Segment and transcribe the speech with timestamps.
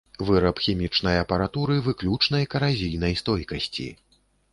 [0.27, 3.87] Выраб хімічнай апаратуры выключнай каразійнай стойкасці.